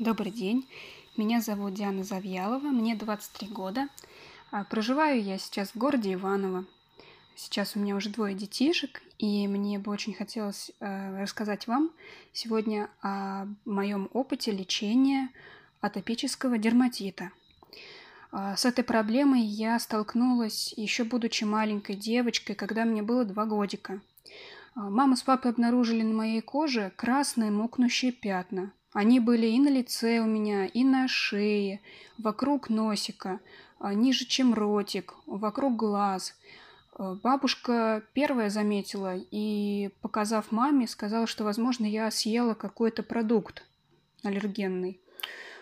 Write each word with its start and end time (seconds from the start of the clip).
Добрый 0.00 0.32
день. 0.32 0.66
Меня 1.18 1.42
зовут 1.42 1.74
Диана 1.74 2.04
Завьялова, 2.04 2.68
мне 2.68 2.94
23 2.94 3.48
года. 3.48 3.88
А, 4.50 4.64
Проживаю 4.64 5.22
я 5.22 5.36
сейчас 5.36 5.72
в 5.72 5.76
городе 5.76 6.14
Иваново. 6.14 6.64
Сейчас 7.36 7.76
у 7.76 7.80
меня 7.80 7.94
уже 7.94 8.08
двое 8.08 8.34
детишек, 8.34 9.02
и 9.18 9.46
мне 9.46 9.78
бы 9.78 9.92
очень 9.92 10.14
хотелось 10.14 10.70
э, 10.80 11.20
рассказать 11.20 11.66
вам 11.66 11.90
сегодня 12.32 12.88
о 13.02 13.46
моем 13.66 14.08
опыте 14.14 14.52
лечения 14.52 15.28
атопического 15.82 16.56
дерматита. 16.56 17.30
А, 18.32 18.56
С 18.56 18.64
этой 18.64 18.84
проблемой 18.84 19.42
я 19.42 19.78
столкнулась 19.78 20.72
еще 20.78 21.04
будучи 21.04 21.44
маленькой 21.44 21.96
девочкой, 21.96 22.56
когда 22.56 22.86
мне 22.86 23.02
было 23.02 23.26
два 23.26 23.44
годика. 23.44 24.00
А, 24.74 24.88
Мама 24.88 25.16
с 25.16 25.22
папой 25.22 25.50
обнаружили 25.50 26.00
на 26.00 26.14
моей 26.14 26.40
коже 26.40 26.90
красные 26.96 27.50
мокнущие 27.50 28.12
пятна. 28.12 28.72
Они 28.92 29.20
были 29.20 29.46
и 29.46 29.58
на 29.60 29.68
лице 29.68 30.18
у 30.18 30.26
меня, 30.26 30.66
и 30.66 30.82
на 30.82 31.06
шее, 31.06 31.80
вокруг 32.18 32.68
носика, 32.68 33.40
а, 33.78 33.94
ниже, 33.94 34.24
чем 34.24 34.52
ротик, 34.52 35.14
вокруг 35.26 35.76
глаз. 35.76 36.34
Э, 36.98 37.16
Бабушка 37.22 38.02
первая 38.14 38.50
заметила 38.50 39.14
и, 39.16 39.90
показав 40.00 40.50
маме, 40.50 40.88
сказала, 40.88 41.26
что, 41.26 41.44
возможно, 41.44 41.86
я 41.86 42.10
съела 42.10 42.54
какой-то 42.54 43.02
продукт 43.02 43.64
аллергенный. 44.24 45.00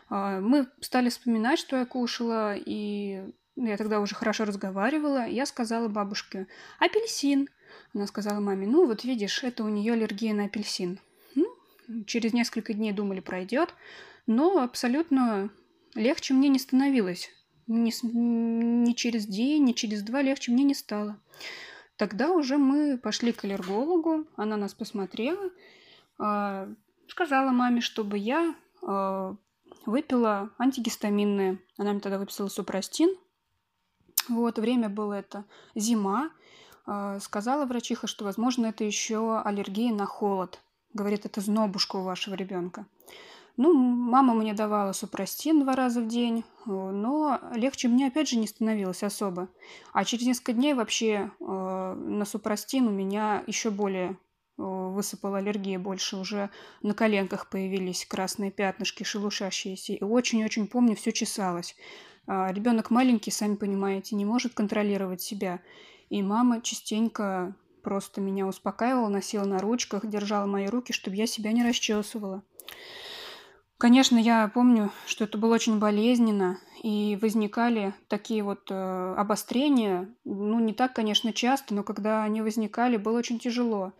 А, 0.08 0.40
Мы 0.40 0.66
стали 0.80 1.10
вспоминать, 1.10 1.58
что 1.58 1.76
я 1.76 1.84
кушала, 1.84 2.54
и 2.56 3.22
я 3.56 3.76
тогда 3.76 4.00
уже 4.00 4.14
хорошо 4.14 4.46
разговаривала. 4.46 5.26
Я 5.26 5.44
сказала 5.46 5.88
бабушке 5.88 6.46
«апельсин». 6.78 7.48
Она 7.94 8.06
сказала 8.06 8.40
маме, 8.40 8.66
ну 8.66 8.86
вот 8.86 9.04
видишь, 9.04 9.44
это 9.44 9.64
у 9.64 9.68
нее 9.68 9.92
аллергия 9.92 10.32
на 10.32 10.44
апельсин. 10.44 10.98
Через 12.06 12.32
несколько 12.32 12.74
дней 12.74 12.92
думали 12.92 13.20
пройдет, 13.20 13.74
но 14.26 14.62
абсолютно 14.62 15.50
легче 15.94 16.34
мне 16.34 16.48
не 16.48 16.58
становилось. 16.58 17.30
Ни, 17.66 17.92
ни 18.02 18.92
через 18.92 19.26
день, 19.26 19.64
ни 19.64 19.72
через 19.72 20.02
два 20.02 20.22
легче 20.22 20.52
мне 20.52 20.64
не 20.64 20.74
стало. 20.74 21.18
Тогда 21.96 22.30
уже 22.30 22.58
мы 22.58 22.96
пошли 22.96 23.32
к 23.32 23.44
аллергологу, 23.44 24.26
она 24.36 24.56
нас 24.56 24.72
посмотрела, 24.72 25.50
а, 26.18 26.68
сказала 27.08 27.50
маме, 27.50 27.80
чтобы 27.80 28.18
я 28.18 28.54
а, 28.82 29.36
выпила 29.84 30.50
антигистаминные. 30.58 31.58
Она 31.76 31.92
мне 31.92 32.00
тогда 32.00 32.18
выписала 32.18 32.48
супрастин. 32.48 33.16
Вот, 34.28 34.58
время 34.58 34.88
было 34.88 35.14
это 35.14 35.44
зима. 35.74 36.30
А, 36.86 37.18
Сказала 37.18 37.64
врачиха, 37.64 38.06
что, 38.06 38.24
возможно, 38.24 38.66
это 38.66 38.84
еще 38.84 39.40
аллергия 39.40 39.92
на 39.92 40.06
холод. 40.06 40.60
Говорит, 40.94 41.26
это 41.26 41.40
знобушка 41.40 41.96
у 41.96 42.02
вашего 42.02 42.34
ребенка. 42.34 42.86
Ну, 43.58 43.74
мама 43.74 44.34
мне 44.34 44.54
давала 44.54 44.92
супрастин 44.92 45.60
два 45.60 45.74
раза 45.74 46.00
в 46.00 46.06
день, 46.06 46.44
э, 46.64 46.70
но 46.70 47.40
легче 47.54 47.88
мне 47.88 48.06
опять 48.06 48.28
же 48.28 48.38
не 48.38 48.46
становилось 48.46 49.02
особо. 49.02 49.48
А 49.92 50.04
через 50.04 50.26
несколько 50.26 50.52
дней 50.52 50.74
вообще 50.74 51.32
э, 51.40 51.94
на 51.96 52.24
супрастин 52.24 52.86
у 52.86 52.92
меня 52.92 53.42
еще 53.48 53.70
более 53.70 54.10
э, 54.10 54.62
высыпала 54.62 55.38
аллергия 55.38 55.76
больше. 55.80 56.16
Уже 56.16 56.50
на 56.82 56.94
коленках 56.94 57.50
появились 57.50 58.06
красные 58.06 58.52
пятнышки, 58.52 59.02
шелушащиеся. 59.02 59.94
И 59.94 60.04
очень-очень 60.04 60.68
помню, 60.68 60.94
все 60.94 61.10
чесалось. 61.10 61.74
А, 62.28 62.52
Ребенок 62.52 62.90
маленький, 62.90 63.32
сами 63.32 63.56
понимаете, 63.56 64.14
не 64.14 64.24
может 64.24 64.54
контролировать 64.54 65.20
себя. 65.20 65.60
И 66.10 66.22
мама 66.22 66.60
частенько 66.60 67.56
просто 67.88 68.20
меня 68.20 68.46
успокаивала, 68.46 69.08
носила 69.08 69.46
на 69.46 69.60
ручках, 69.60 70.06
держала 70.06 70.44
мои 70.44 70.66
руки, 70.66 70.92
чтобы 70.92 71.16
я 71.16 71.26
себя 71.26 71.52
не 71.52 71.66
расчесывала. 71.66 72.42
Конечно, 73.78 74.18
я 74.18 74.50
помню, 74.52 74.90
что 75.06 75.24
это 75.24 75.38
было 75.38 75.54
очень 75.54 75.78
болезненно, 75.78 76.58
и 76.82 77.18
возникали 77.22 77.94
такие 78.08 78.42
вот 78.42 78.70
э, 78.70 79.14
обострения, 79.16 80.14
ну, 80.26 80.60
не 80.60 80.74
так, 80.74 80.92
конечно, 80.92 81.32
часто, 81.32 81.74
но 81.74 81.82
когда 81.82 82.24
они 82.24 82.42
возникали, 82.42 82.98
было 82.98 83.16
очень 83.16 83.38
тяжело. 83.38 83.94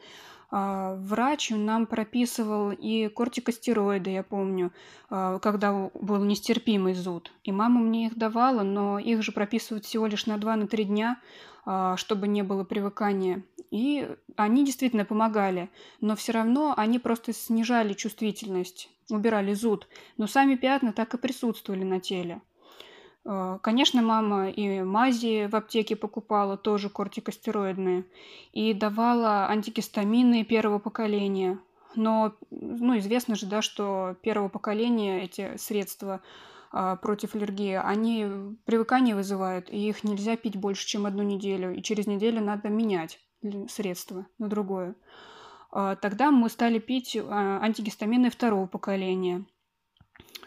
А, 0.50 0.94
Врач 0.97 1.50
нам 1.50 1.87
прописывал 1.87 2.72
и 2.72 3.09
кортикостероиды, 3.09 4.10
я 4.10 4.22
помню, 4.22 4.72
а, 5.10 5.38
когда 5.38 5.91
был 5.94 6.25
нестерпимый 6.25 6.94
зуд. 6.94 7.32
И 7.44 7.53
мама 7.53 7.81
мне 7.81 8.06
их 8.06 8.19
давала, 8.19 8.62
но 8.62 8.98
их 8.98 9.22
же 9.22 9.32
прописывают 9.32 9.84
всего 9.84 10.06
лишь 10.06 10.27
на 10.27 10.37
2-3 10.37 10.84
дня, 10.84 11.16
а, 11.16 11.57
чтобы 11.96 12.28
не 12.28 12.42
было 12.42 12.64
привыкания. 12.64 13.42
И 13.70 14.08
они 14.36 14.64
действительно 14.64 15.04
помогали, 15.04 15.68
но 16.00 16.16
все 16.16 16.32
равно 16.32 16.72
они 16.76 16.98
просто 16.98 17.32
снижали 17.32 17.92
чувствительность, 17.92 18.88
убирали 19.10 19.52
зуд. 19.52 19.86
Но 20.16 20.26
сами 20.26 20.54
пятна 20.54 20.92
так 20.92 21.12
и 21.14 21.18
присутствовали 21.18 21.84
на 21.84 22.00
теле. 22.00 22.40
Э, 23.24 23.58
Конечно, 23.62 24.00
мама 24.00 24.48
и 24.48 24.80
мази 24.82 25.48
в 25.50 25.56
аптеке 25.56 25.96
покупала, 25.96 26.56
тоже 26.56 26.88
кортикостероидные, 26.88 28.04
и 28.52 28.72
давала 28.72 29.46
антигистамины 29.48 30.44
первого 30.44 30.78
поколения. 30.78 31.58
Но, 31.94 32.34
ну, 32.50 32.96
известно 32.98 33.34
же, 33.34 33.46
да, 33.46 33.60
что 33.60 34.16
первого 34.22 34.48
поколения 34.48 35.24
эти 35.24 35.56
средства 35.56 36.14
а, 36.14 36.20
против 36.70 37.34
аллергии, 37.34 37.74
они 37.74 38.56
привыкание 38.64 39.14
вызывают, 39.14 39.70
и 39.70 39.88
их 39.88 40.04
нельзя 40.04 40.36
пить 40.36 40.56
больше, 40.56 40.86
чем 40.86 41.06
одну 41.06 41.22
неделю, 41.22 41.74
и 41.74 41.82
через 41.82 42.06
неделю 42.06 42.42
надо 42.42 42.68
менять 42.68 43.20
средство 43.68 44.26
на 44.38 44.48
другое. 44.48 44.94
А, 45.70 45.96
Тогда 45.96 46.30
мы 46.30 46.48
стали 46.48 46.78
пить 46.78 47.16
а, 47.16 47.60
антигистамины 47.62 48.30
второго 48.30 48.66
поколения. 48.66 49.44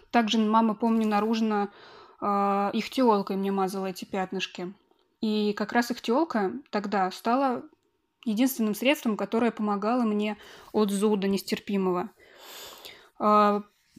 Также 0.10 0.38
мама, 0.40 0.76
помню, 0.76 1.08
наружно 1.08 1.72
а, 2.20 2.70
ихтиолкой 2.74 3.38
мне 3.38 3.52
мазала 3.52 3.88
эти 3.88 4.06
пятнышки. 4.06 4.74
И 5.22 5.54
как 5.54 5.72
раз 5.72 5.92
ихтиолка 5.92 6.52
тогда 6.72 7.10
стала 7.12 7.64
единственным 8.26 8.76
средством, 8.76 9.18
которое 9.18 9.52
помогало 9.52 10.02
мне 10.04 10.38
от 10.74 10.92
зуда 10.92 11.28
нестерпимого. 11.28 12.10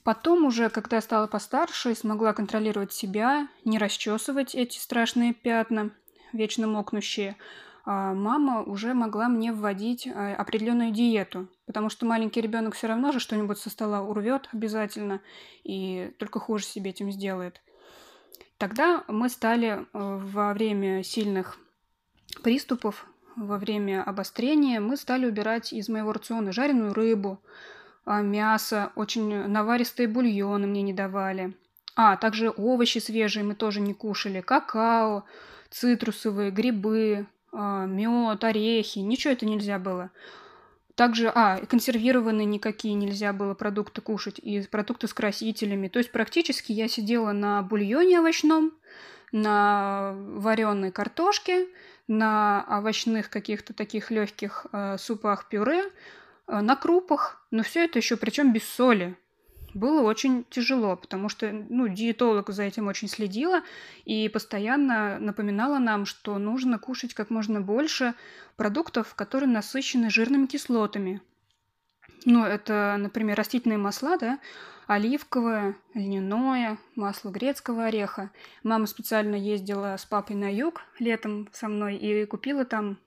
Потом 0.05 0.45
уже, 0.45 0.69
когда 0.69 0.97
я 0.97 1.03
стала 1.03 1.27
постарше 1.27 1.93
и 1.93 1.95
смогла 1.95 2.33
контролировать 2.33 2.93
себя, 2.93 3.49
не 3.65 3.79
расчесывать 3.79 4.55
эти 4.55 4.79
страшные 4.79 5.33
пятна, 5.33 5.91
вечно 6.33 6.67
мокнущие, 6.67 7.37
а, 7.85 8.13
мама 8.13 8.63
уже 8.63 8.95
могла 8.95 9.29
мне 9.29 9.53
вводить 9.53 10.07
а, 10.07 10.35
определенную 10.35 10.91
диету, 10.91 11.49
потому 11.67 11.89
что 11.89 12.07
маленький 12.07 12.41
ребенок 12.41 12.75
все 12.75 12.89
равно 12.89 13.13
же 13.13 13.21
что-нибудь 13.21 13.59
со 13.59 13.71
стола 13.71 14.03
урвет 14.03 14.49
обязательно 14.53 15.21
и 15.63 16.13
только 16.19 16.41
хуже 16.41 16.65
себе 16.65 16.91
этим 16.91 17.13
сделает. 17.13 17.61
Тогда 18.59 19.03
мы 19.09 19.29
стали 19.29 19.71
э, 19.71 19.83
во 19.93 20.53
время 20.53 21.03
сильных 21.03 21.59
приступов, 22.45 23.07
во 23.35 23.59
время 23.59 24.05
обострения, 24.05 24.79
мы 24.79 24.97
стали 24.97 25.27
убирать 25.27 25.73
из 25.73 25.89
моего 25.89 26.13
рациона 26.13 26.53
жареную 26.53 26.95
рыбу, 26.95 27.41
а, 28.05 28.23
мясо, 28.23 28.93
очень 28.97 29.47
наваристые 29.47 30.09
бульоны 30.09 30.67
мне 30.67 30.83
не 30.83 30.93
давали. 30.93 31.55
А, 31.95 32.17
также 32.17 32.51
овощи 32.51 32.99
свежие 32.99 33.45
мы 33.45 33.55
тоже 33.55 33.81
не 33.81 33.95
кушали, 33.95 34.41
какао, 34.41 35.25
цитрусовые, 35.71 36.51
грибы, 36.51 37.27
мед, 37.53 38.45
орехи, 38.45 39.01
ничего 39.01 39.33
это 39.35 39.45
нельзя 39.45 39.79
было. 39.79 40.11
Также, 40.95 41.33
а, 41.35 41.59
консервированные 41.67 42.45
никакие 42.45 42.95
нельзя 42.95 43.33
было 43.33 43.55
продукты 43.55 44.01
кушать, 44.01 44.39
и 44.39 44.61
продукты 44.67 45.09
с 45.09 45.15
красителями. 45.15 45.89
То 45.89 45.99
есть 45.99 46.13
практически 46.13 46.73
я 46.73 46.89
сидела 46.89 47.33
на 47.33 47.63
бульоне 47.63 48.21
овощном, 48.21 48.73
на 49.33 50.13
вареной 50.15 50.93
картошке, 50.93 51.67
на 52.09 52.67
овощных 52.69 53.31
каких-то 53.31 53.73
таких 53.73 54.11
легких 54.11 54.67
э, 54.73 54.99
супах-пюре, 54.99 55.85
на 56.47 56.77
крупах, 56.77 57.47
но 57.51 57.63
все 57.63 57.85
это 57.85 57.99
еще 57.99 58.17
причем 58.17 58.53
без 58.53 58.65
соли. 58.65 59.17
Было 59.75 60.03
очень 60.03 60.45
тяжело, 60.51 60.97
потому 60.97 61.29
что 61.31 61.51
ну, 61.51 61.89
диетолог 61.89 62.51
за 62.51 62.65
этим 62.65 62.89
очень 62.89 63.09
следила 63.09 63.63
и 64.05 64.29
постоянно 64.29 65.19
напоминала 65.19 65.79
нам, 65.79 66.05
что 66.05 66.37
нужно 66.39 66.79
кушать 66.79 67.15
как 67.15 67.31
можно 67.31 67.61
больше 67.63 68.15
продуктов, 68.57 69.15
которые 69.15 69.49
насыщены 69.49 70.11
жирными 70.11 70.47
кислотами. 70.47 71.23
Ну, 72.25 72.45
это, 72.45 72.97
например, 72.99 73.37
растительные 73.37 73.79
масла, 73.79 74.17
да, 74.19 74.39
оливковое, 74.87 75.77
льняное, 75.95 76.79
масло 76.95 77.31
грецкого 77.31 77.87
ореха. 77.87 78.31
Мама 78.63 78.87
специально 78.87 79.35
ездила 79.35 79.97
с 79.97 80.05
папой 80.05 80.37
на 80.37 80.53
юг 80.53 80.83
летом 80.99 81.49
со 81.53 81.69
мной 81.69 81.97
и 81.97 82.27
купила 82.27 82.65
там, 82.65 82.99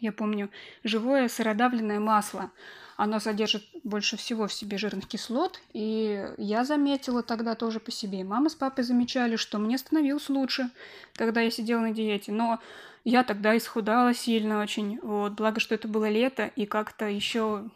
я 0.00 0.12
помню, 0.12 0.50
живое 0.84 1.28
сыродавленное 1.28 2.00
масло. 2.00 2.50
Оно 2.96 3.20
содержит 3.20 3.62
больше 3.84 4.16
всего 4.16 4.46
в 4.46 4.52
себе 4.52 4.78
жирных 4.78 5.06
кислот, 5.06 5.60
и 5.74 6.26
я 6.38 6.64
заметила 6.64 7.22
тогда 7.22 7.54
тоже 7.54 7.78
по 7.78 7.90
себе. 7.90 8.24
Мама 8.24 8.48
с 8.48 8.54
папой 8.54 8.84
замечали, 8.84 9.36
что 9.36 9.58
мне 9.58 9.76
становилось 9.76 10.30
лучше, 10.30 10.70
когда 11.14 11.42
я 11.42 11.50
сидела 11.50 11.80
на 11.80 11.92
диете. 11.92 12.32
Но 12.32 12.58
я 13.04 13.22
тогда 13.22 13.56
исхудала 13.56 14.14
сильно 14.14 14.62
очень. 14.62 14.98
Вот, 15.02 15.32
благо, 15.34 15.60
что 15.60 15.74
это 15.74 15.88
было 15.88 16.08
лето, 16.08 16.50
и 16.56 16.64
как-то 16.64 17.06
еще 17.06 17.68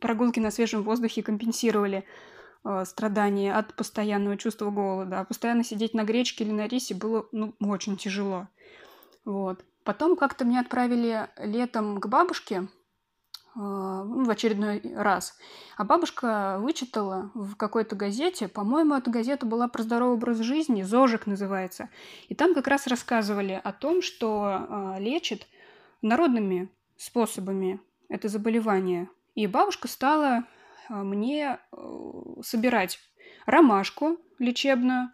прогулки 0.00 0.40
на 0.40 0.50
свежем 0.50 0.82
воздухе 0.82 1.22
компенсировали 1.22 2.04
э, 2.64 2.84
страдания 2.86 3.54
от 3.54 3.74
постоянного 3.74 4.36
чувства 4.36 4.70
голода. 4.70 5.20
А 5.20 5.24
постоянно 5.24 5.62
сидеть 5.62 5.94
на 5.94 6.02
гречке 6.02 6.42
или 6.42 6.50
на 6.50 6.66
рисе 6.66 6.94
было 6.94 7.26
ну, 7.30 7.54
очень 7.60 7.96
тяжело. 7.96 8.48
Вот. 9.24 9.64
Потом 9.90 10.14
как-то 10.14 10.44
меня 10.44 10.60
отправили 10.60 11.28
летом 11.36 11.98
к 11.98 12.06
бабушке, 12.06 12.68
а, 13.56 14.04
ну, 14.04 14.22
в 14.22 14.30
очередной 14.30 14.80
раз. 14.94 15.36
А 15.76 15.82
бабушка 15.82 16.58
вычитала 16.60 17.32
в 17.34 17.56
какой-то 17.56 17.96
газете, 17.96 18.46
по-моему, 18.46 18.94
эта 18.94 19.10
газета 19.10 19.46
была 19.46 19.66
про 19.66 19.82
здоровый 19.82 20.14
образ 20.14 20.38
жизни, 20.38 20.84
«Зожик» 20.84 21.26
называется. 21.26 21.88
И 22.28 22.36
там 22.36 22.54
как 22.54 22.68
раз 22.68 22.86
рассказывали 22.86 23.60
о 23.64 23.72
том, 23.72 24.00
что 24.00 24.64
э, 24.68 25.00
лечит 25.00 25.48
народными 26.02 26.70
способами 26.96 27.80
это 28.08 28.28
заболевание. 28.28 29.08
И 29.34 29.48
бабушка 29.48 29.88
стала 29.88 30.44
мне 30.88 31.58
э, 31.72 31.76
собирать 32.44 33.00
ромашку 33.44 34.20
лечебную 34.38 35.10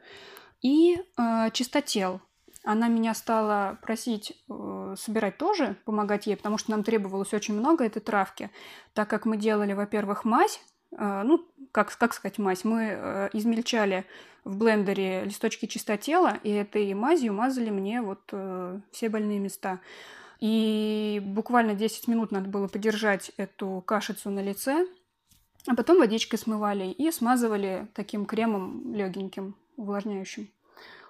и 0.61 0.99
э, 1.17 1.51
чистотел 1.53 2.21
она 2.67 2.89
меня 2.89 3.15
стала 3.15 3.79
просить 3.81 4.33
э, 4.51 4.95
собирать 4.99 5.39
тоже, 5.39 5.77
помогать 5.85 6.27
ей, 6.27 6.37
потому 6.37 6.59
что 6.59 6.73
нам 6.73 6.83
требовалось 6.83 7.33
очень 7.33 7.55
много 7.55 7.85
этой 7.85 8.01
травки, 8.01 8.51
так 8.93 9.09
как 9.09 9.25
мы 9.25 9.37
делали, 9.37 9.73
во-первых, 9.73 10.25
мазь, 10.25 10.61
э, 10.91 11.23
ну, 11.25 11.47
как, 11.71 11.97
как 11.97 12.13
сказать 12.13 12.39
мазь, 12.39 12.65
мы 12.65 12.89
э, 12.91 13.31
измельчали 13.35 14.05
в 14.43 14.57
блендере 14.59 15.25
листочки 15.25 15.67
чистотела, 15.67 16.39
и 16.43 16.51
этой 16.51 16.93
мазью 16.93 17.33
мазали 17.35 17.71
мне 17.71 18.03
вот 18.03 18.23
э, 18.33 18.81
все 18.91 19.09
больные 19.09 19.39
места. 19.39 19.79
И 20.41 21.23
буквально 21.25 21.75
10 21.75 22.09
минут 22.09 22.33
надо 22.33 22.49
было 22.49 22.67
подержать 22.67 23.31
эту 23.37 23.81
кашицу 23.87 24.31
на 24.31 24.41
лице, 24.41 24.89
а 25.69 25.77
потом 25.77 25.99
водичкой 25.99 26.41
смывали 26.41 26.87
и 26.87 27.13
смазывали 27.13 27.87
таким 27.95 28.27
кремом 28.27 28.93
легеньким, 28.93 29.55
увлажняющим. 29.77 30.49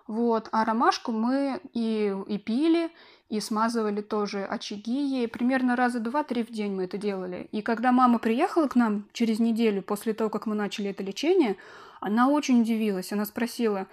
Вот. 0.07 0.49
А 0.53 0.65
ромашку 0.65 1.13
мы 1.13 1.61
и, 1.73 2.15
и 2.27 2.39
пили, 2.39 2.91
и 3.29 3.41
смазывали 3.41 4.03
тоже 4.03 4.45
очаги 4.45 5.05
ей. 5.05 5.29
Примерно 5.29 5.75
раза 5.75 5.99
два-три 5.99 6.45
в 6.45 6.51
день 6.51 6.73
мы 6.73 6.85
это 6.85 6.97
делали. 6.97 7.49
И 7.53 7.63
когда 7.63 7.93
мама 7.93 8.19
приехала 8.19 8.69
к 8.69 8.77
нам 8.77 9.05
через 9.13 9.41
неделю 9.41 9.83
после 9.83 10.15
того, 10.15 10.31
как 10.31 10.47
мы 10.47 10.55
начали 10.55 10.91
это 10.91 11.03
лечение, 11.03 11.57
она 12.01 12.29
очень 12.29 12.61
удивилась. 12.61 13.13
Она 13.13 13.25
спросила, 13.25 13.87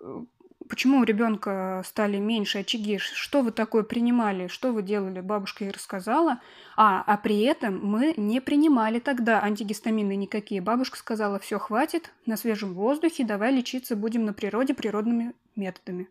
«Э, 0.00 0.24
почему 0.70 1.00
у 1.00 1.04
ребенка 1.04 1.82
стали 1.84 2.16
меньше 2.16 2.60
очаги, 2.60 2.98
что 2.98 3.42
вы 3.42 3.50
такое 3.50 3.82
принимали, 3.82 4.46
что 4.46 4.72
вы 4.72 4.82
делали, 4.82 5.20
бабушка 5.20 5.64
ей 5.64 5.72
рассказала. 5.72 6.40
А, 6.76 7.02
а 7.06 7.16
при 7.18 7.40
этом 7.42 7.84
мы 7.84 8.14
не 8.16 8.40
принимали 8.40 9.00
тогда 9.00 9.42
антигистамины 9.42 10.16
никакие. 10.16 10.62
Бабушка 10.62 10.96
сказала, 10.96 11.38
все, 11.40 11.58
хватит, 11.58 12.12
на 12.24 12.36
свежем 12.36 12.72
воздухе, 12.72 13.24
давай 13.24 13.52
лечиться 13.52 13.96
будем 13.96 14.24
на 14.24 14.32
природе 14.32 14.72
природными 14.72 15.34
методами. 15.56 16.08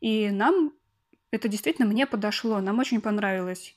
И 0.00 0.30
нам 0.30 0.72
это 1.30 1.48
действительно 1.48 1.86
мне 1.86 2.06
подошло, 2.06 2.60
нам 2.60 2.78
очень 2.78 3.00
понравилось. 3.00 3.76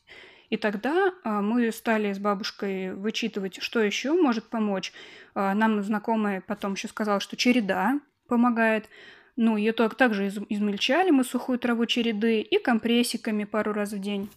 И 0.50 0.58
тогда 0.58 1.14
а, 1.24 1.42
мы 1.42 1.72
стали 1.72 2.14
с 2.14 2.20
бабушкой 2.20 2.94
вычитывать, 2.94 3.62
что 3.62 3.82
еще 3.82 4.14
может 4.14 4.46
помочь. 4.46 4.94
А, 5.34 5.54
нам 5.54 5.84
знакомая 5.84 6.42
потом 6.42 6.74
еще 6.74 6.88
сказала, 6.88 7.20
что 7.20 7.36
череда 7.36 8.00
помогает. 8.28 8.88
Ну, 9.36 9.58
ее 9.58 9.74
так, 9.74 9.96
также 9.96 10.28
из, 10.28 10.38
измельчали 10.50 11.10
мы 11.10 11.24
сухую 11.24 11.60
траву 11.60 11.86
череды 11.86 12.42
и 12.42 12.58
компрессиками 12.58 13.44
пару 13.44 13.74
раз 13.74 13.92
в 13.92 14.00
день 14.00 14.30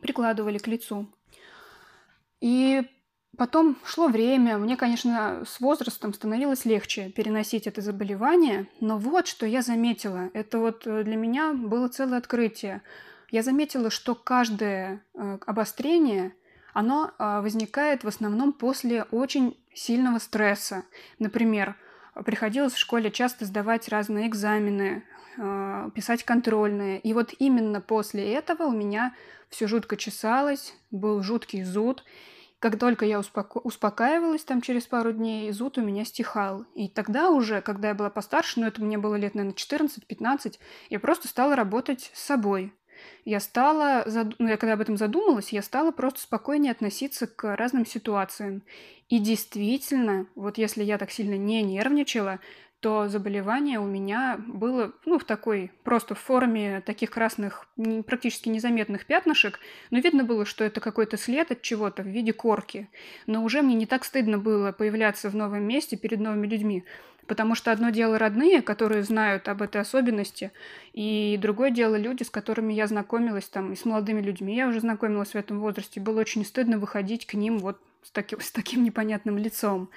прикладывали 0.00 0.58
к 0.58 0.66
лицу. 0.66 1.06
И 2.40 2.82
потом 3.36 3.76
шло 3.84 4.08
время. 4.08 4.58
Мне, 4.58 4.76
конечно, 4.76 5.44
с 5.46 5.60
возрастом 5.60 6.14
становилось 6.14 6.64
легче 6.64 7.10
переносить 7.10 7.66
это 7.66 7.80
заболевание. 7.80 8.68
Но 8.80 8.98
вот 8.98 9.26
что 9.26 9.46
я 9.46 9.62
заметила. 9.62 10.30
Это 10.34 10.58
вот 10.58 10.86
э, 10.86 11.04
для 11.04 11.16
меня 11.16 11.52
было 11.52 11.88
целое 11.88 12.18
открытие. 12.18 12.82
Я 13.30 13.42
заметила, 13.42 13.90
что 13.90 14.14
каждое 14.14 15.02
э, 15.14 15.38
обострение, 15.46 16.34
оно 16.72 17.10
э, 17.18 17.40
возникает 17.40 18.04
в 18.04 18.08
основном 18.08 18.52
после 18.52 19.04
очень 19.04 19.56
сильного 19.74 20.18
стресса. 20.18 20.84
Например, 21.18 21.76
приходилось 22.24 22.72
в 22.72 22.78
школе 22.78 23.10
часто 23.10 23.44
сдавать 23.44 23.88
разные 23.88 24.28
экзамены, 24.28 25.04
э, 25.36 25.90
писать 25.94 26.24
контрольные. 26.24 27.00
И 27.00 27.12
вот 27.12 27.34
именно 27.38 27.80
после 27.80 28.32
этого 28.32 28.64
у 28.64 28.72
меня 28.72 29.14
все 29.48 29.66
жутко 29.66 29.96
чесалось, 29.96 30.74
был 30.90 31.22
жуткий 31.22 31.62
зуд. 31.62 32.04
Как 32.58 32.78
только 32.78 33.04
я 33.04 33.20
успоко- 33.20 33.60
успокаивалась 33.62 34.44
там 34.44 34.60
через 34.60 34.86
пару 34.86 35.12
дней, 35.12 35.50
зуд 35.52 35.78
у 35.78 35.82
меня 35.82 36.04
стихал. 36.04 36.64
И 36.74 36.88
тогда 36.88 37.30
уже, 37.30 37.60
когда 37.60 37.88
я 37.88 37.94
была 37.94 38.10
постарше, 38.10 38.60
ну 38.60 38.66
это 38.66 38.82
мне 38.82 38.98
было 38.98 39.14
лет, 39.14 39.34
наверное, 39.34 39.54
14-15, 39.54 40.58
я 40.90 40.98
просто 40.98 41.28
стала 41.28 41.54
работать 41.54 42.10
с 42.14 42.20
собой. 42.20 42.72
Я 43.24 43.40
стала, 43.40 44.04
ну, 44.38 44.48
я 44.48 44.56
когда 44.56 44.74
об 44.74 44.80
этом 44.80 44.96
задумалась, 44.96 45.52
я 45.52 45.62
стала 45.62 45.90
просто 45.90 46.20
спокойнее 46.20 46.72
относиться 46.72 47.26
к 47.26 47.56
разным 47.56 47.86
ситуациям. 47.86 48.62
И 49.08 49.18
действительно, 49.18 50.26
вот 50.34 50.58
если 50.58 50.82
я 50.84 50.98
так 50.98 51.10
сильно 51.10 51.36
не 51.36 51.62
нервничала, 51.62 52.40
то 52.80 53.08
заболевание 53.08 53.80
у 53.80 53.86
меня 53.86 54.38
было, 54.46 54.92
ну, 55.04 55.18
в 55.18 55.24
такой, 55.24 55.72
просто 55.82 56.14
в 56.14 56.20
форме 56.20 56.80
таких 56.86 57.10
красных, 57.10 57.66
практически 58.06 58.48
незаметных 58.48 59.04
пятнышек, 59.04 59.58
но 59.90 59.98
видно 59.98 60.22
было, 60.22 60.44
что 60.44 60.62
это 60.62 60.80
какой-то 60.80 61.16
след 61.16 61.50
от 61.50 61.62
чего-то 61.62 62.02
в 62.04 62.06
виде 62.06 62.32
корки. 62.32 62.88
Но 63.26 63.42
уже 63.42 63.62
мне 63.62 63.74
не 63.74 63.86
так 63.86 64.04
стыдно 64.04 64.38
было 64.38 64.70
появляться 64.70 65.28
в 65.28 65.34
новом 65.34 65.64
месте 65.64 65.96
перед 65.96 66.20
новыми 66.20 66.46
людьми, 66.46 66.84
потому 67.28 67.54
что 67.54 67.70
одно 67.70 67.90
дело 67.90 68.18
родные, 68.18 68.62
которые 68.62 69.04
знают 69.04 69.48
об 69.48 69.62
этой 69.62 69.80
особенности, 69.80 70.50
и 70.94 71.38
другое 71.40 71.70
дело 71.70 71.94
люди, 71.94 72.22
с 72.22 72.30
которыми 72.30 72.72
я 72.72 72.86
знакомилась, 72.86 73.48
там, 73.48 73.72
и 73.72 73.76
с 73.76 73.84
молодыми 73.84 74.20
людьми 74.20 74.56
я 74.56 74.66
уже 74.66 74.80
знакомилась 74.80 75.30
в 75.30 75.36
этом 75.36 75.60
возрасте, 75.60 76.00
было 76.00 76.20
очень 76.20 76.44
стыдно 76.44 76.78
выходить 76.78 77.26
к 77.26 77.34
ним 77.34 77.58
вот 77.58 77.78
с 78.02 78.10
таким, 78.10 78.40
с 78.40 78.50
таким 78.50 78.82
непонятным 78.82 79.36
лицом. 79.36 79.90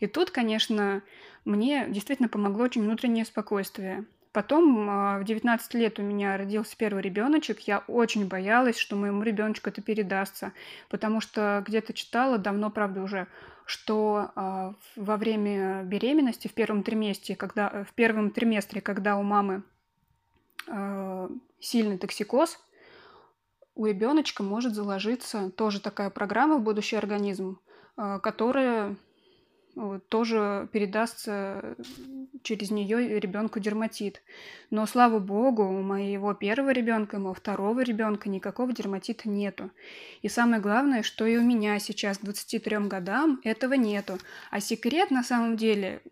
И 0.00 0.06
тут, 0.06 0.30
конечно, 0.30 1.02
мне 1.44 1.86
действительно 1.88 2.28
помогло 2.28 2.64
очень 2.64 2.82
внутреннее 2.82 3.26
спокойствие. 3.26 4.04
Потом 4.38 4.88
а, 4.88 5.18
в 5.18 5.24
19 5.24 5.74
лет 5.74 5.98
у 5.98 6.02
меня 6.02 6.36
родился 6.36 6.76
первый 6.76 7.02
ребеночек. 7.02 7.58
Я 7.66 7.80
очень 7.88 8.28
боялась, 8.28 8.78
что 8.78 8.94
моему 8.94 9.24
ребеночку 9.24 9.68
это 9.68 9.82
передастся, 9.82 10.52
потому 10.88 11.20
что 11.20 11.64
где-то 11.66 11.92
читала 11.92 12.38
давно, 12.38 12.70
правда, 12.70 13.02
уже, 13.02 13.26
что 13.64 14.30
э, 14.36 14.72
во 14.94 15.16
время 15.16 15.82
беременности 15.82 16.46
в 16.46 16.54
первом 16.54 16.84
триместре, 16.84 17.34
когда 17.34 17.82
в 17.82 17.92
первом 17.94 18.30
триместре, 18.30 18.80
когда 18.80 19.16
у 19.16 19.24
мамы 19.24 19.64
э, 20.68 21.28
сильный 21.58 21.98
токсикоз, 21.98 22.64
у 23.74 23.86
ребеночка 23.86 24.44
может 24.44 24.72
заложиться 24.72 25.50
тоже 25.50 25.80
такая 25.80 26.10
программа 26.10 26.58
в 26.58 26.62
будущий 26.62 26.94
организм, 26.94 27.58
э, 27.96 28.20
которая 28.22 28.94
тоже 30.08 30.68
передастся 30.72 31.76
через 32.42 32.70
нее 32.70 33.18
ребенку 33.20 33.60
дерматит. 33.60 34.22
Но, 34.70 34.86
слава 34.86 35.18
богу, 35.18 35.62
у 35.62 35.82
моего 35.82 36.34
первого 36.34 36.70
ребенка, 36.70 37.16
у 37.16 37.18
моего 37.18 37.34
второго 37.34 37.80
ребенка 37.80 38.28
никакого 38.28 38.72
дерматита 38.72 39.28
нету. 39.28 39.70
И 40.22 40.28
самое 40.28 40.60
главное, 40.60 41.02
что 41.02 41.26
и 41.26 41.36
у 41.36 41.42
меня 41.42 41.78
сейчас, 41.78 42.18
к 42.18 42.22
23 42.22 42.78
годам, 42.88 43.40
этого 43.44 43.74
нету. 43.74 44.18
А 44.50 44.60
секрет, 44.60 45.10
на 45.10 45.22
самом 45.22 45.56
деле, 45.56 46.02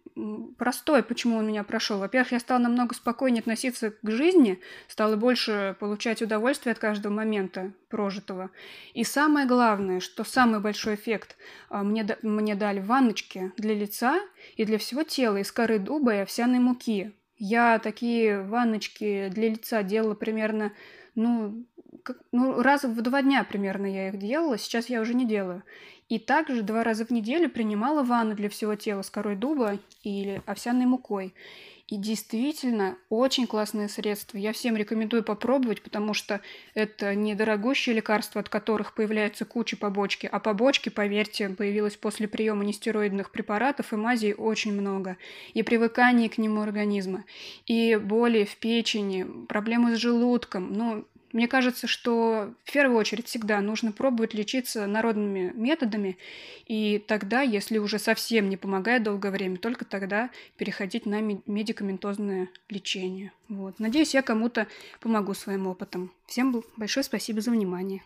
простой, 0.58 1.02
почему 1.02 1.36
он 1.38 1.48
меня 1.48 1.62
прошел. 1.62 1.98
Во-первых, 1.98 2.32
я 2.32 2.40
стала 2.40 2.58
намного 2.58 2.94
спокойнее 2.94 3.40
относиться 3.40 3.90
к 3.90 4.10
жизни, 4.10 4.60
стала 4.88 5.16
больше 5.16 5.76
получать 5.78 6.22
удовольствие 6.22 6.72
от 6.72 6.78
каждого 6.78 7.12
момента 7.12 7.72
прожитого. 7.88 8.50
И 8.94 9.04
самое 9.04 9.46
главное, 9.46 10.00
что 10.00 10.24
самый 10.24 10.60
большой 10.60 10.94
эффект 10.94 11.36
а, 11.68 11.82
мне, 11.82 12.06
мне 12.22 12.54
дали 12.54 12.80
ванночки 12.80 13.52
для 13.56 13.74
лица 13.74 14.20
и 14.56 14.64
для 14.64 14.78
всего 14.78 15.02
тела 15.02 15.36
из 15.36 15.52
коры 15.52 15.78
дуба 15.78 16.14
и 16.14 16.18
овсяной 16.18 16.60
муки. 16.60 17.12
Я 17.38 17.78
такие 17.78 18.42
ванночки 18.42 19.28
для 19.28 19.50
лица 19.50 19.82
делала 19.82 20.14
примерно, 20.14 20.72
ну, 21.14 21.66
как, 22.02 22.18
ну, 22.32 22.62
раз 22.62 22.84
в 22.84 23.02
два 23.02 23.20
дня 23.20 23.44
примерно 23.44 23.86
я 23.86 24.08
их 24.08 24.18
делала, 24.18 24.56
сейчас 24.56 24.88
я 24.88 25.00
уже 25.00 25.12
не 25.12 25.26
делаю. 25.26 25.62
И 26.08 26.18
также 26.18 26.62
два 26.62 26.84
раза 26.84 27.04
в 27.04 27.10
неделю 27.10 27.50
принимала 27.50 28.04
ванну 28.04 28.34
для 28.34 28.48
всего 28.48 28.76
тела 28.76 29.02
с 29.02 29.10
корой 29.10 29.34
дуба 29.36 29.78
или 30.02 30.40
овсяной 30.46 30.86
мукой. 30.86 31.34
И 31.88 31.96
действительно, 31.98 32.98
очень 33.10 33.46
классное 33.46 33.86
средство. 33.86 34.36
Я 34.38 34.52
всем 34.52 34.76
рекомендую 34.76 35.22
попробовать, 35.22 35.82
потому 35.82 36.14
что 36.14 36.40
это 36.74 37.14
недорогущие 37.14 37.94
лекарства, 37.94 38.40
от 38.40 38.48
которых 38.48 38.92
появляется 38.92 39.44
куча 39.44 39.76
побочки. 39.76 40.28
А 40.30 40.40
побочки, 40.40 40.88
поверьте, 40.88 41.48
появилось 41.48 41.96
после 41.96 42.26
приема 42.26 42.64
нестероидных 42.64 43.30
препаратов 43.30 43.92
и 43.92 43.96
мазей 43.96 44.34
очень 44.34 44.72
много. 44.72 45.16
И 45.54 45.62
привыкание 45.62 46.28
к 46.28 46.38
нему 46.38 46.60
организма, 46.60 47.24
и 47.66 47.94
боли 47.94 48.44
в 48.44 48.56
печени, 48.56 49.24
проблемы 49.46 49.94
с 49.94 50.00
желудком. 50.00 50.72
Ну, 50.72 51.04
Мне 51.36 51.48
кажется, 51.48 51.86
что 51.86 52.54
в 52.64 52.72
первую 52.72 52.98
очередь 52.98 53.26
всегда 53.26 53.60
нужно 53.60 53.92
пробовать 53.92 54.32
лечиться 54.32 54.86
народными 54.86 55.52
методами, 55.54 56.16
и 56.64 56.98
тогда, 57.06 57.42
если 57.42 57.76
уже 57.76 57.98
совсем 57.98 58.48
не 58.48 58.56
помогает 58.56 59.02
долгое 59.02 59.30
время, 59.30 59.58
только 59.58 59.84
тогда 59.84 60.30
переходить 60.56 61.04
на 61.04 61.20
медикаментозное 61.20 62.48
лечение. 62.70 63.32
Вот. 63.50 63.78
Надеюсь, 63.78 64.14
я 64.14 64.22
кому-то 64.22 64.66
помогу 65.00 65.34
своим 65.34 65.66
опытом. 65.66 66.10
Всем 66.24 66.64
большое 66.78 67.04
спасибо 67.04 67.42
за 67.42 67.50
внимание. 67.50 68.02